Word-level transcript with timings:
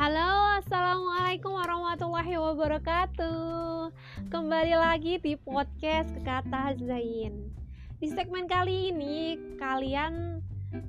Halo, 0.00 0.56
assalamualaikum 0.56 1.60
warahmatullahi 1.60 2.40
wabarakatuh. 2.40 3.92
Kembali 4.32 4.72
lagi 4.72 5.20
di 5.20 5.36
podcast 5.36 6.08
Kata 6.24 6.72
Zain. 6.80 7.52
Di 8.00 8.08
segmen 8.08 8.48
kali 8.48 8.96
ini 8.96 9.36
kalian 9.60 10.40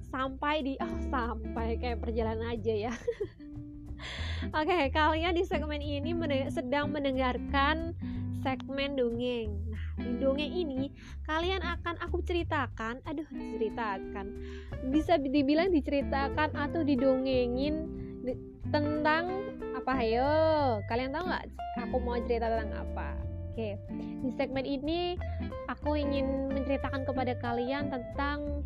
sampai 0.07 0.63
di 0.63 0.73
oh 0.79 0.95
sampai 1.11 1.75
kayak 1.75 1.99
perjalanan 1.99 2.55
aja 2.55 2.87
ya. 2.87 2.93
Oke, 4.55 4.71
okay, 4.71 4.87
kalian 4.95 5.35
di 5.35 5.43
segmen 5.43 5.83
ini 5.83 6.15
sedang 6.47 6.95
mendengarkan 6.95 7.91
segmen 8.47 8.95
dongeng. 8.95 9.51
Nah, 9.75 10.07
di 10.07 10.23
dongeng 10.23 10.55
ini 10.55 10.87
kalian 11.27 11.59
akan 11.59 11.99
aku 11.99 12.23
ceritakan, 12.23 13.03
aduh 13.03 13.27
ceritakan, 13.27 14.39
bisa 14.87 15.19
dibilang 15.19 15.67
diceritakan 15.67 16.55
atau 16.55 16.79
didongengin 16.79 17.75
di, 17.91 18.10
tentang 18.71 19.51
apa? 19.75 19.91
Ayo 19.99 20.31
kalian 20.87 21.11
tahu 21.11 21.27
nggak 21.27 21.45
aku 21.83 21.95
mau 21.99 22.17
cerita 22.23 22.47
tentang 22.47 22.71
apa? 22.79 23.19
Oke 23.51 23.75
di 24.21 24.31
segmen 24.39 24.63
ini 24.63 25.19
aku 25.67 25.99
ingin 25.99 26.49
menceritakan 26.55 27.03
kepada 27.03 27.35
kalian 27.43 27.91
tentang 27.91 28.63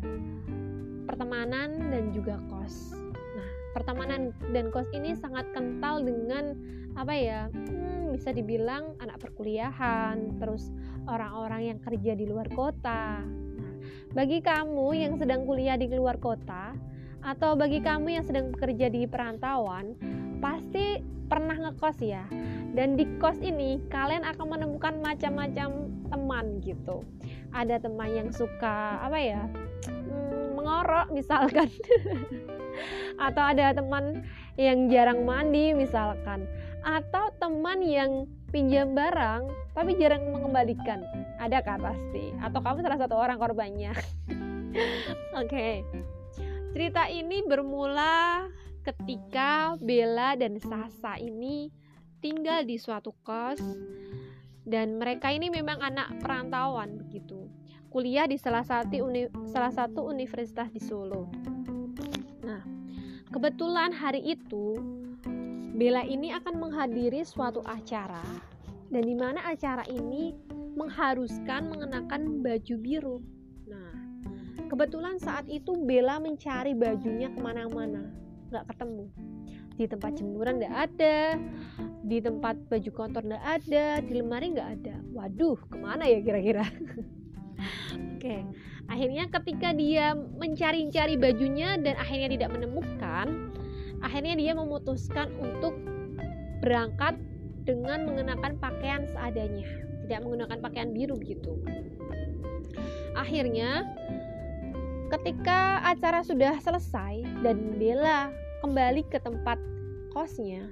pertemanan 1.10 1.90
dan 1.90 2.14
juga 2.14 2.38
kos. 2.46 2.94
Nah 3.34 3.50
pertemanan 3.74 4.30
dan 4.54 4.70
kos 4.70 4.86
ini 4.94 5.18
sangat 5.18 5.50
kental 5.50 6.06
dengan 6.06 6.54
apa 6.94 7.12
ya? 7.12 7.50
Hmm, 7.50 8.14
bisa 8.14 8.30
dibilang 8.30 8.94
anak 9.02 9.18
perkuliahan 9.18 10.38
terus 10.38 10.70
orang-orang 11.10 11.74
yang 11.74 11.78
kerja 11.82 12.14
di 12.14 12.30
luar 12.30 12.46
kota. 12.54 13.26
Nah 13.26 13.72
bagi 14.14 14.38
kamu 14.38 14.88
yang 14.94 15.18
sedang 15.18 15.42
kuliah 15.50 15.74
di 15.74 15.90
luar 15.90 16.22
kota 16.22 16.78
atau 17.26 17.58
bagi 17.58 17.82
kamu 17.82 18.22
yang 18.22 18.24
sedang 18.24 18.54
bekerja 18.54 18.86
di 18.86 19.02
perantauan, 19.10 19.98
pasti 20.38 21.02
pernah 21.26 21.58
ngekos 21.58 21.98
ya. 21.98 22.22
Dan 22.70 22.94
di 22.94 23.02
kos 23.18 23.42
ini 23.42 23.82
kalian 23.90 24.22
akan 24.22 24.46
menemukan 24.46 24.94
macam-macam 25.02 25.90
teman 26.06 26.62
gitu. 26.62 27.02
Ada 27.50 27.82
teman 27.82 28.14
yang 28.14 28.28
suka 28.30 29.02
apa 29.02 29.18
ya? 29.18 29.42
Hmm, 29.90 30.54
mengorok 30.54 31.10
misalkan. 31.10 31.66
atau 33.26 33.42
ada 33.42 33.72
teman 33.72 34.22
yang 34.54 34.86
jarang 34.86 35.26
mandi 35.26 35.74
misalkan. 35.74 36.46
Atau 36.86 37.34
teman 37.42 37.82
yang 37.82 38.30
pinjam 38.54 38.94
barang 38.94 39.50
tapi 39.74 39.98
jarang 39.98 40.30
mengembalikan. 40.30 41.02
Ada 41.42 41.64
kan 41.64 41.82
pasti? 41.82 42.30
Atau 42.38 42.62
kamu 42.62 42.86
salah 42.86 43.00
satu 43.00 43.18
orang 43.18 43.40
korbannya. 43.40 43.96
Oke. 45.40 45.82
okay. 45.82 46.15
Cerita 46.76 47.08
ini 47.08 47.40
bermula 47.40 48.44
ketika 48.84 49.80
Bella 49.80 50.36
dan 50.36 50.60
Sasa 50.60 51.16
ini 51.16 51.72
tinggal 52.20 52.68
di 52.68 52.76
suatu 52.76 53.16
kos 53.24 53.64
dan 54.68 55.00
mereka 55.00 55.32
ini 55.32 55.48
memang 55.48 55.80
anak 55.80 56.20
perantauan 56.20 57.00
begitu. 57.00 57.48
Kuliah 57.88 58.28
di 58.28 58.36
salah 58.36 58.60
satu 58.60 58.92
uni, 59.08 59.24
salah 59.48 59.72
satu 59.72 60.04
universitas 60.04 60.68
di 60.68 60.76
Solo. 60.76 61.32
Nah, 62.44 62.60
kebetulan 63.32 63.96
hari 63.96 64.36
itu 64.36 64.76
Bella 65.80 66.04
ini 66.04 66.28
akan 66.36 66.60
menghadiri 66.60 67.24
suatu 67.24 67.64
acara 67.64 68.20
dan 68.92 69.00
di 69.00 69.16
mana 69.16 69.48
acara 69.48 69.88
ini 69.88 70.36
mengharuskan 70.76 71.72
mengenakan 71.72 72.44
baju 72.44 72.76
biru 72.76 73.24
Kebetulan 74.66 75.22
saat 75.22 75.46
itu 75.46 75.78
Bella 75.78 76.18
mencari 76.18 76.74
bajunya 76.74 77.30
ke 77.30 77.38
mana-mana, 77.38 78.10
nggak 78.50 78.66
ketemu. 78.74 79.06
Di 79.76 79.84
tempat 79.86 80.18
jemuran 80.18 80.58
nggak 80.58 80.76
ada, 80.90 81.38
di 82.02 82.18
tempat 82.18 82.58
baju 82.66 82.90
kotor 82.90 83.22
nggak 83.22 83.44
ada, 83.46 84.02
di 84.02 84.12
lemari 84.18 84.50
nggak 84.56 84.70
ada. 84.80 84.96
Waduh, 85.14 85.58
ke 85.70 85.76
mana 85.78 86.10
ya 86.10 86.18
kira-kira? 86.18 86.66
Oke, 88.16 88.42
akhirnya 88.90 89.30
ketika 89.30 89.70
dia 89.70 90.12
mencari-cari 90.14 91.14
bajunya 91.14 91.78
dan 91.78 91.94
akhirnya 92.02 92.34
tidak 92.34 92.50
menemukan, 92.58 93.54
akhirnya 94.02 94.34
dia 94.34 94.52
memutuskan 94.58 95.30
untuk 95.38 95.78
berangkat 96.58 97.14
dengan 97.62 98.02
mengenakan 98.02 98.58
pakaian 98.58 99.06
seadanya, 99.06 99.66
tidak 100.06 100.26
menggunakan 100.26 100.58
pakaian 100.58 100.90
biru 100.90 101.14
gitu. 101.22 101.62
Akhirnya 103.14 103.86
Ketika 105.06 105.86
acara 105.86 106.26
sudah 106.26 106.58
selesai 106.58 107.22
dan 107.46 107.78
Bella 107.78 108.34
kembali 108.58 109.06
ke 109.06 109.22
tempat 109.22 109.54
kosnya, 110.10 110.66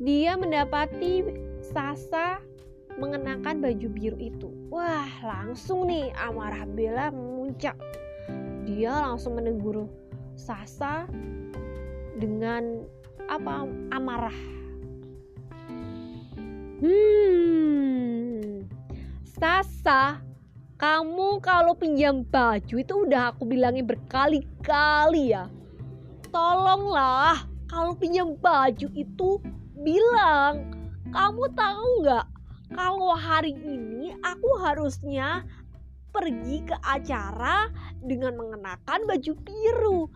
dia 0.00 0.40
mendapati 0.40 1.20
Sasa 1.60 2.40
mengenakan 2.96 3.60
baju 3.60 3.88
biru 3.92 4.16
itu. 4.16 4.48
Wah, 4.72 5.08
langsung 5.20 5.84
nih 5.84 6.08
amarah 6.16 6.64
Bella 6.64 7.12
memuncak. 7.12 7.76
Dia 8.64 9.04
langsung 9.04 9.36
menegur 9.36 9.84
Sasa 10.32 11.04
dengan 12.16 12.88
apa 13.28 13.68
amarah. 13.92 14.38
Hmm, 16.80 18.64
Sasa 19.28 20.31
kamu 20.82 21.38
kalau 21.38 21.78
pinjam 21.78 22.26
baju 22.26 22.74
itu 22.74 22.94
udah 23.06 23.30
aku 23.30 23.46
bilangin 23.46 23.86
berkali-kali 23.86 25.30
ya. 25.30 25.46
Tolonglah, 26.34 27.46
kalau 27.70 27.94
pinjam 27.94 28.34
baju 28.34 28.90
itu 28.90 29.38
bilang, 29.78 30.74
kamu 31.14 31.54
tahu 31.54 31.86
nggak? 32.02 32.26
Kalau 32.74 33.14
hari 33.14 33.54
ini 33.54 34.10
aku 34.26 34.58
harusnya 34.58 35.46
pergi 36.10 36.66
ke 36.66 36.74
acara 36.82 37.70
dengan 38.02 38.34
mengenakan 38.34 39.06
baju 39.06 39.32
biru. 39.38 40.10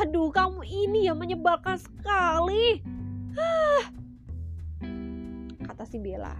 Aduh, 0.00 0.32
kamu 0.32 0.64
ini 0.64 1.12
ya 1.12 1.12
menyebalkan 1.12 1.76
sekali. 1.76 2.80
Kata 5.60 5.84
si 5.84 6.00
Bella. 6.00 6.32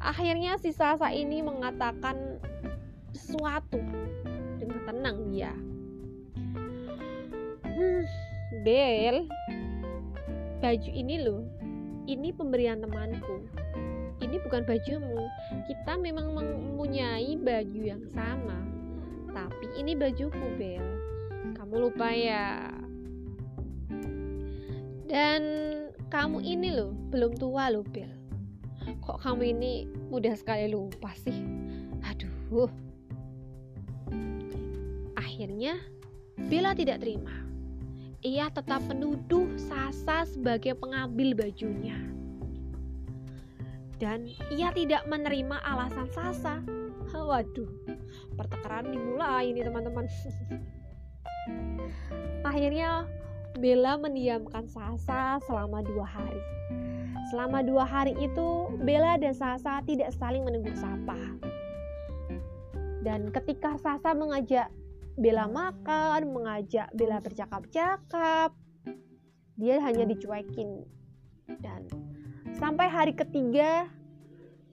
Akhirnya 0.00 0.56
si 0.56 0.72
Sasa 0.72 1.12
ini 1.12 1.44
mengatakan 1.44 2.40
sesuatu. 3.14 3.80
Dengan 4.58 4.80
tenang 4.84 5.18
dia. 5.30 5.52
Hmm, 7.64 8.02
Bel. 8.66 9.26
Baju 10.60 10.90
ini 10.90 11.16
loh. 11.22 11.42
Ini 12.04 12.36
pemberian 12.36 12.84
temanku. 12.84 13.46
Ini 14.20 14.36
bukan 14.44 14.62
bajumu. 14.68 15.24
Kita 15.66 15.96
memang 15.96 16.36
mempunyai 16.36 17.34
baju 17.40 17.80
yang 17.80 18.04
sama. 18.12 18.58
Tapi 19.32 19.66
ini 19.78 19.96
bajuku 19.96 20.46
Bel. 20.60 20.84
Kamu 21.56 21.90
lupa 21.90 22.12
ya. 22.12 22.70
Dan 25.04 25.42
kamu 26.08 26.42
ini 26.42 26.72
loh 26.74 26.92
belum 27.10 27.36
tua 27.38 27.72
loh 27.72 27.84
Bel. 27.86 28.10
Kok 29.00 29.20
kamu 29.20 29.42
ini 29.56 29.72
mudah 30.12 30.36
sekali 30.36 30.68
lupa 30.68 31.12
sih? 31.16 31.40
Aduh 32.04 32.68
Akhirnya, 35.54 35.78
Bella 36.50 36.74
tidak 36.74 36.98
terima. 36.98 37.30
Ia 38.26 38.50
tetap 38.50 38.82
menuduh 38.90 39.54
Sasa 39.54 40.26
sebagai 40.26 40.74
pengambil 40.74 41.30
bajunya. 41.30 41.94
Dan 44.02 44.26
ia 44.50 44.74
tidak 44.74 45.06
menerima 45.06 45.62
alasan 45.62 46.10
Sasa. 46.10 46.58
Waduh, 47.14 47.70
pertengkaran 48.34 48.98
dimulai 48.98 49.54
ini 49.54 49.62
teman-teman. 49.62 50.10
Akhirnya 52.50 53.06
Bella 53.54 53.94
mendiamkan 53.94 54.66
Sasa 54.66 55.38
selama 55.46 55.86
dua 55.86 56.02
hari. 56.02 56.42
Selama 57.30 57.62
dua 57.62 57.86
hari 57.86 58.18
itu, 58.18 58.74
Bella 58.82 59.22
dan 59.22 59.38
Sasa 59.38 59.86
tidak 59.86 60.10
saling 60.18 60.42
menegur 60.42 60.74
sapa. 60.74 61.14
Dan 63.06 63.30
ketika 63.30 63.78
Sasa 63.78 64.18
mengajak 64.18 64.66
Bella 65.14 65.46
makan, 65.46 66.34
mengajak 66.34 66.90
Bella 66.90 67.22
bercakap-cakap. 67.22 68.50
Dia 69.54 69.78
hanya 69.78 70.10
dicuekin. 70.10 70.82
Dan 71.62 71.86
sampai 72.58 72.90
hari 72.90 73.14
ketiga 73.14 73.86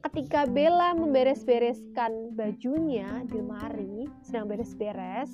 ketika 0.10 0.50
Bella 0.50 0.98
memberes-bereskan 0.98 2.34
bajunya 2.34 3.22
di 3.30 3.38
lemari, 3.38 4.10
sedang 4.26 4.50
beres-beres, 4.50 5.30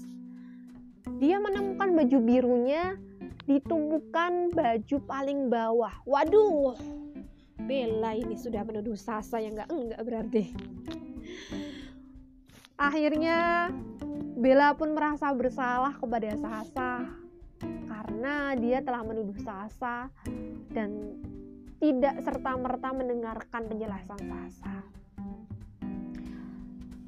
dia 1.23 1.39
menemukan 1.39 1.95
baju 1.95 2.17
birunya 2.19 2.99
ditumpukan 3.47 4.51
baju 4.51 4.97
paling 5.07 5.47
bawah. 5.47 5.95
Waduh, 6.03 6.75
Bella 7.63 8.11
ini 8.11 8.35
sudah 8.35 8.67
menuduh 8.67 8.99
Sasa 8.99 9.39
yang 9.39 9.55
enggak 9.55 9.71
enggak 9.71 10.01
berarti. 10.03 10.43
Akhirnya 12.75 13.71
Bella 14.37 14.77
pun 14.77 14.93
merasa 14.93 15.33
bersalah 15.33 15.97
kepada 15.97 16.29
Sasa 16.37 17.09
karena 17.89 18.53
dia 18.53 18.85
telah 18.85 19.01
menuduh 19.01 19.33
Sasa 19.41 20.13
dan 20.69 21.17
tidak 21.81 22.21
serta-merta 22.21 22.93
mendengarkan 22.93 23.65
penjelasan 23.65 24.21
Sasa. 24.29 24.85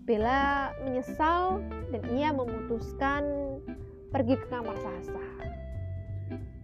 Bella 0.09 0.73
menyesal 0.81 1.61
dan 1.93 2.01
ia 2.17 2.33
memutuskan 2.33 3.21
pergi 4.09 4.33
ke 4.33 4.49
kamar 4.49 4.73
Sasa. 4.81 5.25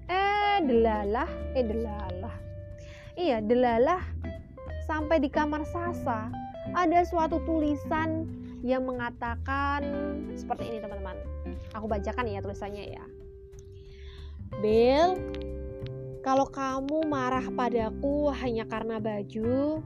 Eh, 0.10 0.58
delalah, 0.66 1.30
eh 1.54 1.62
delalah. 1.62 2.36
Iya, 3.14 3.38
delalah 3.46 4.02
sampai 4.90 5.22
di 5.22 5.30
kamar 5.30 5.62
Sasa 5.70 6.34
ada 6.74 7.06
suatu 7.06 7.38
tulisan 7.46 8.26
yang 8.66 8.82
mengatakan 8.82 9.86
seperti 10.34 10.74
ini 10.74 10.82
teman-teman. 10.82 11.14
Aku 11.78 11.86
bacakan 11.86 12.26
ya 12.26 12.42
tulisannya 12.42 12.98
ya. 12.98 13.06
Bel, 14.58 15.22
kalau 16.26 16.50
kamu 16.50 17.06
marah 17.06 17.46
padaku 17.54 18.34
hanya 18.34 18.66
karena 18.66 18.98
baju, 18.98 19.86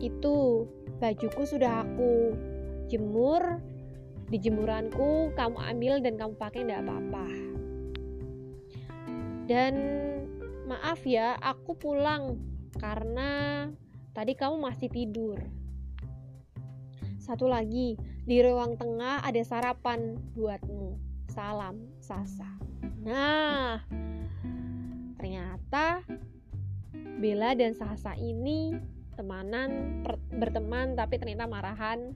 itu 0.00 0.64
bajuku 0.96 1.44
sudah 1.44 1.84
aku 1.84 2.32
jemur 2.88 3.60
di 4.32 4.40
jemuranku 4.40 5.28
kamu 5.36 5.58
ambil 5.60 5.94
dan 6.00 6.16
kamu 6.16 6.34
pakai 6.40 6.64
tidak 6.64 6.88
apa-apa 6.88 7.28
dan 9.44 9.74
maaf 10.64 11.04
ya 11.04 11.36
aku 11.36 11.76
pulang 11.76 12.40
karena 12.80 13.68
tadi 14.16 14.32
kamu 14.32 14.56
masih 14.62 14.88
tidur 14.88 15.36
satu 17.22 17.46
lagi, 17.46 17.94
di 18.26 18.42
ruang 18.42 18.74
tengah 18.74 19.22
ada 19.22 19.38
sarapan 19.46 20.18
buatmu. 20.34 20.98
Salam, 21.30 21.78
Sasa. 22.02 22.50
Nah, 23.06 23.78
ternyata 25.16 26.02
Bella 27.22 27.54
dan 27.54 27.78
Sasa 27.78 28.18
ini 28.18 28.74
temanan, 29.14 30.02
berteman 30.34 30.98
tapi 30.98 31.22
ternyata 31.22 31.46
marahan. 31.46 32.10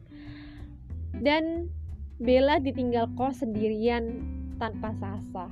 Dan 1.14 1.70
Bella 2.18 2.58
ditinggal 2.58 3.14
kos 3.14 3.46
sendirian 3.46 4.26
tanpa 4.58 4.90
Sasa. 4.98 5.46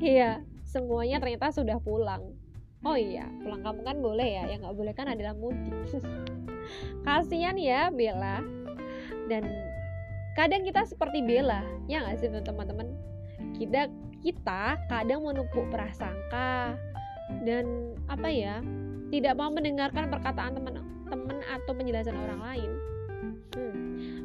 Iya, 0.00 0.40
semuanya 0.64 1.20
ternyata 1.20 1.52
sudah 1.52 1.76
pulang. 1.84 2.32
Oh 2.80 2.96
iya, 2.96 3.28
pulang 3.44 3.60
kampung 3.60 3.84
kan 3.84 4.00
boleh 4.00 4.28
ya, 4.40 4.44
yang 4.48 4.64
nggak 4.64 4.76
boleh 4.76 4.92
kan 4.96 5.08
adalah 5.08 5.36
mudik. 5.36 6.00
Kasihan 7.02 7.56
ya 7.58 7.88
Bella. 7.92 8.42
Dan 9.28 9.44
kadang 10.36 10.66
kita 10.66 10.84
seperti 10.84 11.24
Bella 11.24 11.64
ya 11.88 12.04
nggak 12.04 12.16
sih 12.20 12.28
teman-teman? 12.30 12.92
Kita 13.54 13.88
kita 14.24 14.80
kadang 14.88 15.24
menumpuk 15.24 15.68
prasangka 15.68 16.74
dan 17.44 17.94
apa 18.08 18.28
ya 18.32 18.64
tidak 19.12 19.36
mau 19.36 19.52
mendengarkan 19.52 20.08
perkataan 20.08 20.56
teman-teman 20.56 21.38
atau 21.44 21.72
penjelasan 21.76 22.16
orang 22.16 22.40
lain. 22.40 22.70
Hmm, 23.54 23.82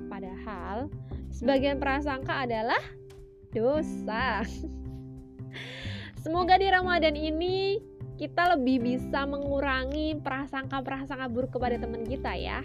padahal 0.07 0.87
sebagian 1.29 1.77
prasangka 1.77 2.47
adalah 2.47 2.79
dosa. 3.53 4.43
Semoga 6.23 6.59
di 6.59 6.67
Ramadan 6.67 7.15
ini 7.15 7.79
kita 8.19 8.59
lebih 8.59 8.83
bisa 8.83 9.23
mengurangi 9.23 10.19
prasangka-prasangka 10.19 11.31
buruk 11.31 11.55
kepada 11.55 11.79
teman 11.79 12.03
kita 12.03 12.35
ya. 12.35 12.59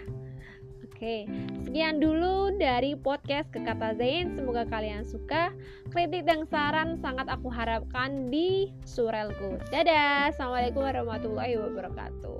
Oke, 0.83 1.27
sekian 1.63 1.99
dulu 1.99 2.55
dari 2.55 2.95
podcast 2.95 3.51
ke 3.51 3.59
kata 3.63 3.99
Zain. 3.99 4.31
Semoga 4.35 4.63
kalian 4.67 5.03
suka. 5.03 5.51
Kritik 5.91 6.23
dan 6.23 6.47
saran 6.47 6.95
sangat 6.99 7.27
aku 7.27 7.51
harapkan 7.51 8.31
di 8.31 8.71
surelku. 8.87 9.59
Dadah, 9.71 10.31
assalamualaikum 10.31 10.83
warahmatullahi 10.87 11.59
wabarakatuh. 11.59 12.39